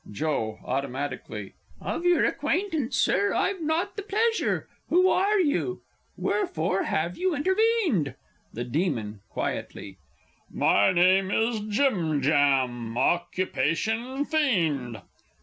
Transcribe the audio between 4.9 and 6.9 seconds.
are you? Wherefore